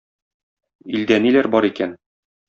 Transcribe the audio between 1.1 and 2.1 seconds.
ниләр бар икән?